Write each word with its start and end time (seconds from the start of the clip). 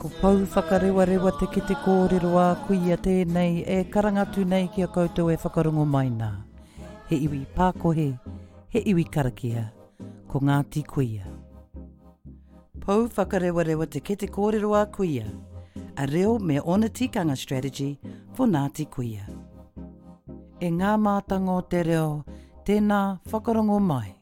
Ko 0.00 0.10
pau 0.20 0.40
whakarewarewa 0.54 1.32
te 1.40 1.46
kite 1.46 1.68
te 1.70 1.76
kōrero 1.84 2.32
a 2.42 2.46
kuia 2.66 2.98
tēnei 3.06 3.62
e 3.64 3.78
karangatū 3.94 4.44
nei 4.44 4.68
ki 4.74 4.84
a 4.86 4.88
koutou 4.92 5.30
e 5.32 5.38
whakarongo 5.44 5.86
mai 5.88 6.10
nā. 6.10 6.30
He 7.08 7.16
iwi 7.26 7.40
pākohe, 7.56 8.06
he 8.68 8.80
iwi 8.92 9.04
karakia, 9.16 9.64
ko 10.28 10.40
Ngāti 10.40 10.82
Kuia. 10.92 11.24
Pau 12.84 13.08
whakarewarewa 13.08 13.88
te 13.90 14.00
ki 14.00 14.16
te 14.16 14.28
kōrero 14.28 14.74
a 14.78 14.84
kuia, 14.86 15.26
a 15.96 16.06
reo 16.06 16.38
me 16.38 16.58
ona 16.60 16.88
tikanga 16.88 17.36
strategy 17.36 17.98
for 18.34 18.46
Ngāti 18.46 18.86
Kuia. 18.90 19.26
E 20.60 20.70
ngā 20.80 20.94
mātango 21.04 21.60
te 21.68 21.82
reo, 21.88 22.08
tēnā 22.64 23.02
whakarongo 23.32 23.80
mai 23.80 24.18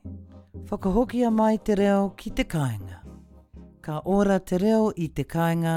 whakahokia 0.71 1.29
mai 1.39 1.57
te 1.67 1.75
reo 1.81 2.03
ki 2.21 2.31
te 2.39 2.45
kāinga. 2.55 2.99
Ka 3.87 3.97
ora 4.17 4.37
te 4.51 4.59
reo 4.63 4.91
i 5.05 5.09
te 5.19 5.25
kāinga, 5.35 5.77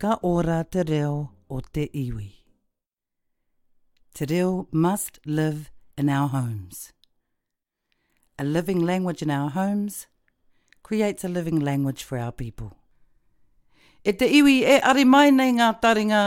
ka 0.00 0.12
ora 0.30 0.58
te 0.74 0.84
reo 0.90 1.14
o 1.48 1.58
te 1.76 1.88
iwi. 2.04 2.28
Te 4.14 4.24
reo 4.30 4.52
must 4.72 5.18
live 5.26 5.60
in 5.98 6.08
our 6.08 6.28
homes. 6.28 6.92
A 8.38 8.44
living 8.44 8.80
language 8.90 9.22
in 9.22 9.30
our 9.30 9.50
homes 9.50 10.06
creates 10.84 11.24
a 11.24 11.28
living 11.28 11.58
language 11.60 12.04
for 12.04 12.16
our 12.18 12.32
people. 12.32 12.70
E 14.04 14.12
te 14.16 14.28
iwi 14.40 14.54
e 14.76 14.78
ari 14.92 15.04
mai 15.04 15.32
nei 15.34 15.52
ngā 15.58 15.72
taringa, 15.82 16.22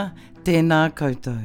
tēnā 0.46 0.82
koutou. 1.00 1.40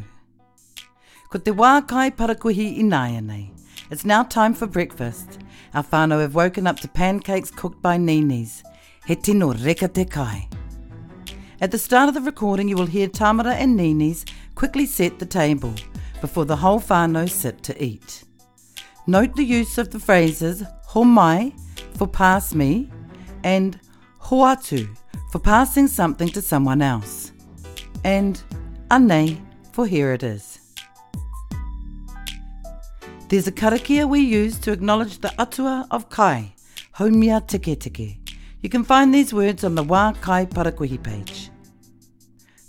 Ko 1.32 1.40
te 1.48 1.56
wā 1.64 1.74
kai 1.90 2.10
parakuhi 2.22 2.68
i 2.84 2.84
nāia 2.92 3.24
nei. 3.24 3.38
nei. 3.38 3.59
It's 3.92 4.06
now 4.06 4.22
time 4.24 4.54
for 4.54 4.68
breakfast. 4.68 5.40
Our 5.74 5.84
whānau 5.84 6.22
have 6.22 6.36
woken 6.36 6.68
up 6.68 6.80
to 6.82 6.88
pancakes 6.88 7.50
cooked 7.50 7.82
by 7.82 7.98
Nini's. 7.98 8.64
He 9.08 9.16
tino 9.16 9.54
reka 9.54 9.88
te 9.88 10.06
kai. 10.06 10.48
At 11.62 11.72
the 11.72 11.80
start 11.80 12.08
of 12.08 12.14
the 12.14 12.22
recording, 12.22 12.68
you 12.68 12.76
will 12.76 12.86
hear 12.86 13.08
Tamara 13.08 13.56
and 13.56 13.76
Nini's 13.76 14.26
quickly 14.56 14.86
set 14.86 15.18
the 15.18 15.26
table 15.26 15.74
before 16.22 16.46
the 16.46 16.56
whole 16.56 16.80
whānau 16.80 17.28
sit 17.30 17.64
to 17.64 17.84
eat. 17.84 18.24
Note 19.08 19.36
the 19.36 19.44
use 19.44 19.78
of 19.80 19.90
the 19.90 20.00
phrases 20.00 20.64
mai" 20.96 21.52
for 21.96 22.06
pass 22.08 22.54
me 22.54 22.90
and 23.44 23.80
atu" 24.22 24.88
for 25.32 25.40
passing 25.40 25.88
something 25.88 26.30
to 26.30 26.42
someone 26.42 26.82
else 26.82 27.32
and 28.04 28.42
ane 28.92 29.46
for 29.72 29.86
here 29.88 30.14
it 30.14 30.24
is. 30.24 30.59
There's 33.30 33.46
a 33.46 33.52
karakia 33.52 34.10
we 34.10 34.22
use 34.22 34.58
to 34.66 34.72
acknowledge 34.72 35.20
the 35.20 35.32
atua 35.40 35.86
of 35.92 36.10
kai, 36.10 36.56
haumia 36.98 37.46
tike 37.48 37.78
tike. 37.80 38.18
You 38.64 38.70
can 38.72 38.84
find 38.84 39.14
these 39.14 39.32
words 39.32 39.64
on 39.64 39.76
the 39.76 39.84
Wa 39.84 40.14
Kai 40.14 40.48
Parakuhi 40.48 40.98
page. 41.04 41.52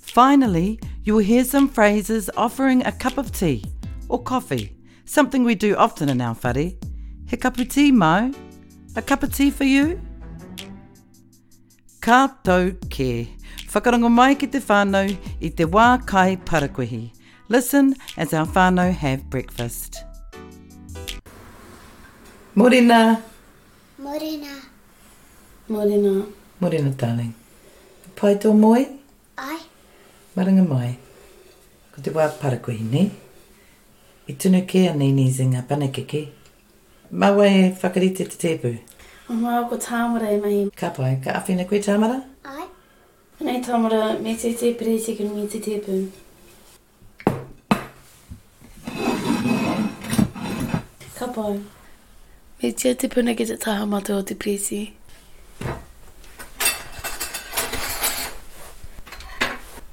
Finally, 0.02 0.78
you 1.02 1.14
will 1.14 1.22
hear 1.30 1.44
some 1.44 1.66
phrases 1.66 2.28
offering 2.36 2.84
a 2.84 2.92
cup 2.92 3.16
of 3.16 3.32
tea 3.32 3.64
or 4.10 4.22
coffee, 4.22 4.76
something 5.06 5.44
we 5.44 5.54
do 5.54 5.76
often 5.76 6.10
in 6.10 6.20
our 6.20 6.36
whare. 6.44 6.72
He 7.30 7.36
kapu 7.38 7.64
tī 7.64 7.90
mau? 7.90 8.30
A 8.96 9.00
cup 9.00 9.22
of 9.22 9.34
tea 9.34 9.50
for 9.50 9.64
you? 9.64 9.98
Ka 12.02 12.26
tau 12.44 12.70
ke. 12.90 13.12
Whakarongo 13.72 14.10
mai 14.12 14.34
ki 14.34 14.46
te 14.48 14.58
whānau 14.58 15.08
i 15.40 15.48
te 15.48 15.64
wā 15.64 16.06
kai 16.06 16.36
parakuhi. 16.36 17.14
Listen 17.48 17.94
as 18.18 18.34
our 18.34 18.44
whānau 18.46 18.92
have 18.92 19.24
Breakfast. 19.30 20.04
Morena. 22.52 23.22
Morena. 24.02 24.50
Morena. 25.70 26.26
Morena, 26.58 26.90
darling. 26.98 27.34
Pai 28.18 28.34
tō 28.42 28.50
moi? 28.58 28.82
Ai. 29.38 29.60
Maranga 30.34 30.64
mai. 30.66 30.98
Ko 31.94 32.02
te 32.02 32.10
wā 32.10 32.26
parakuhi, 32.42 32.82
ne? 32.90 33.06
I 34.26 34.34
tunu 34.34 34.64
ke 34.66 34.82
a 34.90 34.94
nini 34.96 35.30
zinga 35.30 35.62
panakeke. 35.68 36.28
Māua 37.14 37.46
e 37.46 37.70
whakarite 37.70 38.26
te 38.26 38.34
tēpū. 38.34 38.74
O 39.30 39.38
mā, 39.38 39.62
ko 39.70 39.76
tāmara 39.78 40.34
e 40.34 40.40
mai. 40.42 40.54
Ka 40.74 40.90
pai, 40.90 41.14
ka 41.22 41.30
awhina 41.38 41.68
koe 41.70 41.78
tāmara? 41.78 42.20
Ai. 42.44 42.66
Nei 43.46 43.62
tāmara, 43.62 44.20
me 44.20 44.34
te 44.36 44.52
te 44.54 44.74
pereite 44.74 45.14
kuna 45.16 45.38
me 45.38 45.46
te 45.46 45.62
tēpū. 45.70 46.00
Ka 51.18 51.34
pai. 51.38 51.60
Me 52.62 52.72
tia 52.76 52.92
te 53.00 53.08
puna 53.12 53.32
ki 53.36 53.44
te 53.48 53.54
taha 53.60 53.84
mātua 53.90 54.16
o 54.20 54.24
te 54.28 54.34
presi. 54.42 54.78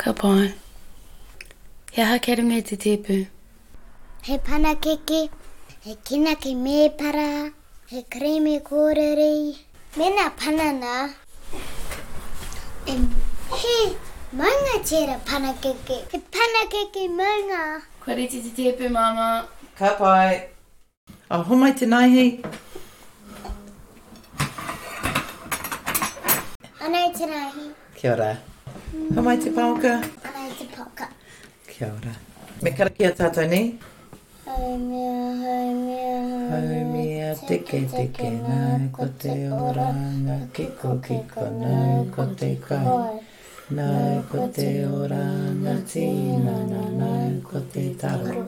Ka 0.04 0.12
pai. 0.24 0.50
He 1.96 2.02
aha 2.06 2.18
kia 2.26 2.36
runga 2.42 2.58
te 2.72 2.78
tēpū. 2.86 3.18
He 4.28 4.38
pana 4.50 4.74
keke, 4.88 5.20
he 5.86 5.96
kina 6.12 6.34
ki 6.48 6.56
me 6.66 6.76
para. 7.04 7.24
he 7.94 8.02
kreme 8.18 8.58
kōrere. 8.72 9.30
Mena 9.96 10.26
pana 10.44 10.68
nā. 10.82 10.98
Um, 12.96 13.08
he 13.64 13.78
maunga 14.42 14.82
tēra 14.92 15.16
pana 15.32 15.56
keke. 15.68 16.04
He 16.12 16.22
pana 16.40 16.68
keke 16.76 17.02
maunga. 17.16 17.64
Kwa 18.04 18.16
te 18.22 18.28
tēpū, 18.62 18.92
mama. 19.00 19.32
Ka 19.80 19.96
pai. 20.04 20.36
A 21.30 21.38
homai 21.44 21.74
tēnai 21.76 22.06
hei. 22.12 22.28
Anai 26.80 27.10
tēnai 27.18 27.42
hei. 27.56 27.66
Kia 27.98 28.14
ora. 28.14 28.28
Mm. 28.94 29.20
mai 29.26 29.34
te 29.44 29.52
pauka. 29.58 29.92
Anai 30.30 30.48
te 30.60 30.68
pauka. 30.76 31.10
Kia 31.72 31.90
ora. 31.98 32.14
Me 32.64 32.72
kara 32.72 32.94
ki 33.00 33.08
a 33.10 33.10
tātou 33.20 33.44
ni. 33.54 33.60
Haumea, 34.46 35.34
haumea, 35.42 36.22
haumea, 36.54 37.34
teke, 37.52 37.82
teke, 37.96 38.30
nai, 38.38 38.80
ko 39.00 39.10
te 39.26 39.36
ora, 39.58 39.90
nga 40.22 40.38
kiko, 40.56 40.94
kiko, 41.10 41.50
nai, 41.60 41.98
ko 42.16 42.30
te 42.44 42.54
kai. 42.70 42.80
Nai, 43.76 44.16
ko 44.32 44.48
te 44.62 44.70
ora, 45.02 45.22
nga 45.60 45.76
tīna, 45.92 46.58
nai, 47.04 47.36
ko 47.52 47.66
te 47.76 47.86
taro. 48.06 48.48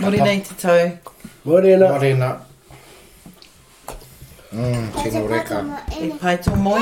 Morena 0.00 0.30
i 0.32 0.40
te 0.40 0.54
tau. 0.54 1.12
Morena. 1.44 1.90
Morena. 1.92 2.30
Mmm, 4.52 4.88
tino 5.02 5.26
reka. 5.28 5.60
E 6.00 6.08
pai 6.22 6.38
tō 6.38 6.78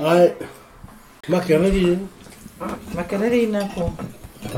Ai. 0.00 0.56
Makarari 1.30 1.86
ina. 1.86 1.98
Makarari 2.98 3.40
ina 3.46 3.62
ko. 3.70 3.86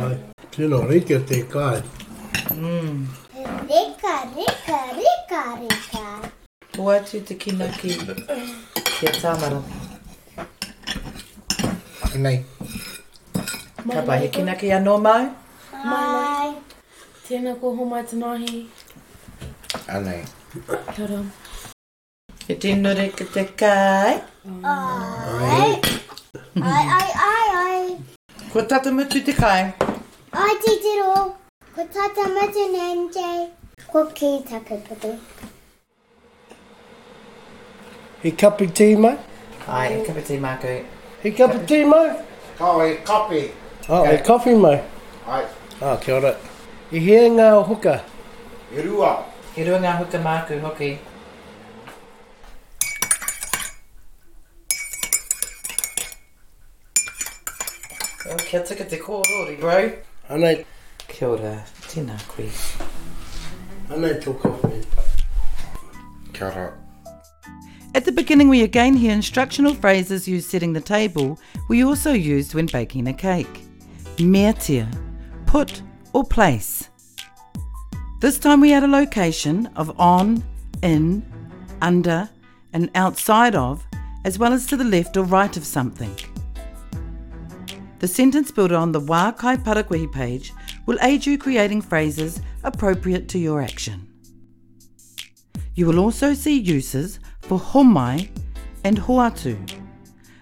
Ai, 0.00 0.16
tino 0.50 0.80
rike 0.88 1.20
te 1.28 1.44
kai. 1.44 1.82
Mmm. 2.56 3.04
Rika, 3.68 4.14
rika, 4.36 4.78
rika, 4.96 5.42
rika. 5.60 6.06
Ua 6.80 6.96
tu 7.04 7.20
te 7.22 7.34
kina 7.36 7.68
ki 7.76 7.90
te 9.00 9.08
tamara. 9.20 9.60
Nei. 12.16 12.38
Ka 13.92 14.00
bahi 14.08 14.32
kina 14.32 14.56
ki 14.56 14.72
anō 14.78 14.96
mai? 15.06 15.28
Mai. 15.92 16.48
Tēnā 17.28 17.52
ko 17.60 17.76
ho 17.76 17.84
mai 17.84 18.02
tanahi. 18.08 18.64
Anei. 19.92 20.24
Kia 20.96 21.04
ora. 21.04 21.20
E 22.48 22.54
tino 22.56 22.90
rika 23.02 23.24
te 23.34 23.44
kai? 23.60 24.14
Ai. 24.64 25.60
Ai. 25.60 25.91
Ai, 26.60 26.84
ai, 27.00 27.10
ai, 27.14 27.66
ai. 27.66 28.00
Ko 28.52 28.60
tata 28.60 28.90
mutu 28.90 29.20
te 29.26 29.32
kai. 29.32 29.72
Ai, 30.36 30.54
te 30.62 30.72
te 30.82 30.92
Ko 31.76 31.82
tata 31.94 32.22
mutu 32.28 32.62
nei 32.72 32.92
nje. 32.96 33.48
Ko 33.92 34.04
ki 34.14 34.28
tape 34.50 34.76
putu. 34.88 35.16
He 38.22 38.30
kapi 38.32 38.66
te 38.66 38.84
ima? 38.92 39.16
Ai, 39.66 39.88
he 39.94 40.04
kapi 40.06 40.20
te 40.20 40.34
ima 40.34 40.58
koe. 40.62 40.82
He 41.22 41.30
kapi 41.30 41.58
te 41.66 41.80
ima? 41.82 42.02
Kau, 42.58 42.80
he 42.80 42.96
kapi. 43.00 43.42
Oh, 43.88 44.04
he 44.04 44.18
kapi 44.20 44.52
mai. 44.54 44.78
Ai. 45.26 45.44
Oh, 45.80 45.96
kia 45.96 46.14
ora. 46.20 46.34
He 46.90 46.98
hea 47.00 47.30
ngā 47.30 47.48
huka? 47.68 47.96
He 48.74 48.82
rua. 48.84 49.12
He 49.54 49.64
rua 49.64 49.78
ngā 49.80 49.96
hoka 50.04 50.20
māku 50.28 50.60
hoki. 50.68 50.92
Kia 58.44 58.62
tika 58.62 58.84
te 58.84 58.98
kōrori, 58.98 59.58
bro. 59.58 59.92
Anei. 60.30 60.64
Kia 61.08 61.28
ora, 61.28 61.64
tēnā 61.90 62.14
koe. 62.28 62.46
Anei 63.90 64.14
tōko 64.22 64.52
koe. 64.62 64.78
At 67.94 68.04
the 68.04 68.10
beginning, 68.10 68.48
we 68.48 68.62
again 68.62 68.94
hear 68.96 69.12
instructional 69.12 69.74
phrases 69.74 70.26
used 70.26 70.50
setting 70.50 70.72
the 70.72 70.80
table, 70.80 71.38
we 71.68 71.84
also 71.84 72.12
used 72.12 72.54
when 72.54 72.66
baking 72.66 73.06
a 73.06 73.12
cake. 73.12 73.62
Mertia, 74.18 74.88
put 75.46 75.82
or 76.12 76.24
place. 76.24 76.88
This 78.20 78.38
time 78.38 78.60
we 78.60 78.72
add 78.72 78.82
a 78.82 78.88
location 78.88 79.66
of 79.76 79.98
on, 80.00 80.42
in, 80.82 81.24
under, 81.80 82.28
and 82.72 82.90
outside 82.94 83.54
of, 83.54 83.84
as 84.24 84.38
well 84.38 84.52
as 84.52 84.66
to 84.66 84.76
the 84.76 84.84
left 84.84 85.16
or 85.16 85.22
right 85.24 85.56
of 85.56 85.64
something. 85.64 86.14
The 88.02 88.08
sentence 88.08 88.50
builder 88.50 88.74
on 88.74 88.90
the 88.90 88.98
Wa 88.98 89.30
Kai 89.30 89.56
page 89.58 90.52
will 90.86 90.98
aid 91.02 91.24
you 91.24 91.38
creating 91.38 91.80
phrases 91.82 92.40
appropriate 92.64 93.28
to 93.28 93.38
your 93.38 93.62
action. 93.62 94.08
You 95.76 95.86
will 95.86 96.00
also 96.00 96.34
see 96.34 96.58
uses 96.58 97.20
for 97.42 97.60
homai 97.60 98.28
and 98.82 98.98
hoatu. 98.98 99.56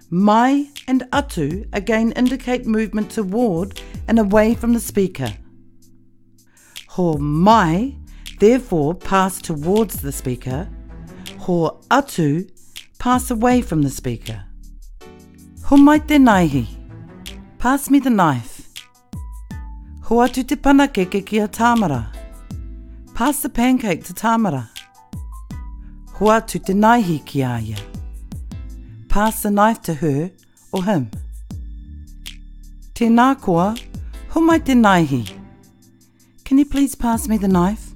Mai 0.09 0.71
and 0.89 1.03
atu 1.13 1.69
again 1.75 2.13
indicate 2.13 2.65
movement 2.67 3.11
toward 3.11 3.79
and 4.09 4.19
away 4.19 4.55
from 4.55 4.73
the 4.73 4.81
speaker. 4.81 5.31
Ho 6.97 7.19
mai 7.19 7.95
therefore 8.39 8.95
pass 8.95 9.39
towards 9.39 10.01
the 10.01 10.13
speaker. 10.13 10.67
Ho 11.41 11.79
atu 11.91 12.51
pass 12.99 13.31
away 13.31 13.61
from 13.61 13.83
the 13.83 13.91
speaker. 13.91 14.45
Homai 15.67 16.07
te 16.09 16.17
naihi. 16.17 16.80
Pass 17.61 17.91
me 17.91 17.99
the 18.01 18.11
knife. 18.11 18.65
Hoa 20.05 20.29
tu 20.29 20.43
te 20.45 20.57
pana 20.57 20.89
ki 20.89 21.03
a 21.41 21.47
tamara. 21.47 22.11
Pass 23.15 23.43
the 23.43 23.51
pancake 23.51 24.03
to 24.05 24.15
tamara. 24.15 24.71
Hoa 26.15 26.41
tu 26.41 26.59
te 26.59 26.73
naihi 26.73 27.23
ki 27.27 27.43
a 27.43 27.61
ia. 27.61 27.77
Pass 29.11 29.43
the 29.43 29.51
knife 29.51 29.83
to 29.83 29.93
her 29.93 30.31
or 30.73 30.83
him. 30.85 31.11
Tēnā 32.95 33.39
koa, 33.43 33.75
ho 34.31 34.41
mai 34.41 34.59
te 34.59 34.73
naihi. 34.73 35.31
Can 36.47 36.57
you 36.57 36.65
please 36.65 36.95
pass 36.95 37.29
me 37.29 37.37
the 37.37 37.49
knife? 37.49 37.91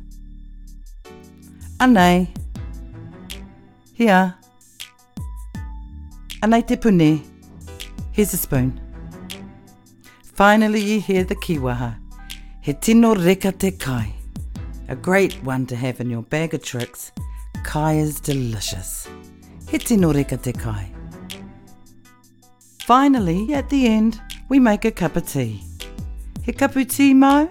Anei. 1.81 2.29
Here. 3.95 4.35
Anei 6.43 6.67
te 6.67 6.77
pune. 6.77 7.21
Here's 8.13 8.35
a 8.35 8.37
spoon 8.37 8.83
finally 10.35 10.81
you 10.81 11.01
hear 11.01 11.23
the 11.25 11.37
kiwaha. 11.37 11.99
He 12.61 12.73
tino 12.75 13.15
reka 13.15 13.53
te 13.53 13.71
kai. 13.71 14.13
A 14.89 14.97
great 14.97 15.35
one 15.45 15.65
to 15.67 15.77
have 15.77 16.01
in 16.01 16.11
your 16.11 16.23
bag 16.23 16.55
of 16.55 16.63
tricks. 16.65 17.13
Kai 17.63 17.95
is 17.95 18.21
delicious. 18.21 19.09
He 19.69 19.79
tino 19.79 20.13
reka 20.13 20.37
te 20.37 20.53
kai. 20.53 20.91
Finally, 22.83 23.55
at 23.55 23.71
the 23.71 23.87
end, 23.87 24.21
we 24.49 24.59
make 24.59 24.85
a 24.85 24.91
cup 24.91 25.17
of 25.17 25.27
tea. 25.27 25.63
He 26.43 26.53
kapu 26.53 26.85
tea 26.87 27.15
mau? 27.15 27.49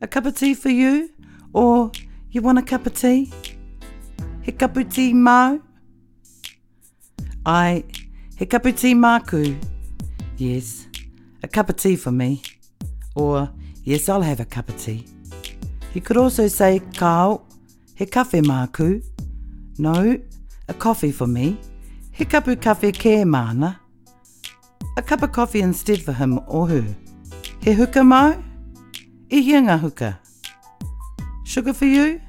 A 0.00 0.06
cup 0.06 0.24
of 0.24 0.38
tea 0.38 0.54
for 0.54 0.70
you? 0.70 1.10
Or 1.52 1.90
you 2.30 2.40
want 2.42 2.58
a 2.58 2.62
cup 2.62 2.86
of 2.86 2.94
tea? 2.94 3.32
He 4.42 4.52
kapu 4.52 4.88
tea 4.90 5.12
mau? 5.12 5.60
I 7.44 7.84
he 8.36 8.46
kapu 8.46 8.76
tea 8.78 8.94
maku. 8.94 9.56
Yes, 10.38 10.86
a 11.42 11.48
cup 11.48 11.68
of 11.68 11.76
tea 11.76 11.96
for 11.96 12.10
me, 12.12 12.42
or 13.14 13.48
yes, 13.84 14.08
I'll 14.08 14.22
have 14.22 14.40
a 14.40 14.44
cup 14.44 14.68
of 14.68 14.76
tea. 14.80 15.06
You 15.94 16.00
could 16.00 16.16
also 16.16 16.48
say, 16.48 16.80
kao, 16.96 17.42
he 17.94 18.06
kafe 18.06 18.40
maku, 18.42 19.02
no, 19.78 20.18
a 20.68 20.74
coffee 20.74 21.12
for 21.12 21.26
me, 21.26 21.58
he 22.12 22.24
kapu 22.24 22.56
kafe 22.56 22.92
ke 22.92 23.26
mana, 23.26 23.80
a 24.96 25.02
cup 25.02 25.22
of 25.22 25.32
coffee 25.32 25.60
instead 25.60 26.02
for 26.02 26.12
him 26.12 26.40
or 26.48 26.66
her. 26.68 26.84
He 27.62 27.72
huka 27.72 28.04
mau, 28.06 28.30
i 29.30 29.34
hianga 29.42 29.78
huka. 29.80 30.18
Sugar 31.44 31.72
for 31.72 31.84
you, 31.86 32.20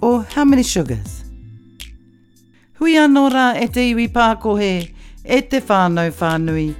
or 0.00 0.22
how 0.22 0.44
many 0.44 0.62
sugars? 0.62 1.24
Hui 2.78 2.92
anō 2.94 3.30
rā 3.30 3.62
e 3.62 3.68
te 3.68 3.84
iwi 3.94 4.08
pākohe, 4.10 4.92
e 5.24 5.40
te 5.42 5.60
whānau 5.60 6.08
whānui, 6.10 6.74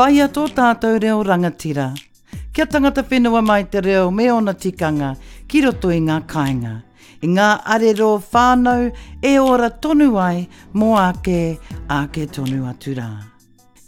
Whai 0.00 0.16
ato 0.24 0.46
tātou 0.48 0.94
reo 0.96 1.18
rangatira. 1.22 1.90
Kia 2.54 2.64
tangata 2.64 3.02
whenua 3.04 3.42
mai 3.44 3.64
te 3.68 3.80
reo 3.84 4.06
me 4.10 4.30
ona 4.32 4.54
tikanga 4.54 5.08
ki 5.46 5.60
roto 5.66 5.90
i 5.92 5.98
ngā 6.00 6.14
kāinga. 6.26 6.70
I 7.20 7.26
ngā 7.28 7.48
ro 7.98 8.06
whānau 8.30 8.86
e 9.22 9.34
ora 9.38 9.68
tonu 9.68 10.16
ai 10.16 10.46
mō 10.74 10.88
ake 11.02 11.60
ake 11.98 12.24
tonu 12.32 12.64
atura. 12.70 13.10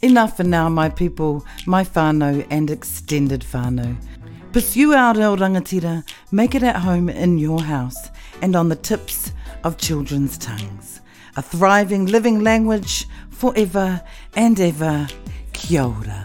Enough 0.03 0.37
for 0.37 0.43
now, 0.45 0.69
my 0.69 0.91
people, 0.91 1.43
my 1.67 1.83
whānau 1.83 2.45
and 2.51 2.71
extended 2.71 3.41
whānau. 3.41 3.97
Pursue 4.53 4.93
our 4.93 5.15
reo 5.15 5.35
rangatira, 5.35 6.05
make 6.31 6.55
it 6.55 6.63
at 6.63 6.77
home 6.77 7.09
in 7.09 7.39
your 7.39 7.63
house 7.63 8.11
and 8.43 8.55
on 8.55 8.69
the 8.69 8.77
tips 8.77 9.33
of 9.65 9.79
children's 9.79 10.37
tongues. 10.37 11.01
A 11.39 11.41
thriving 11.57 12.05
living 12.05 12.41
language 12.41 13.07
forever 13.31 14.03
and 14.37 14.61
ever. 14.61 15.09
Kia 15.63 15.79
ora. 15.87 16.21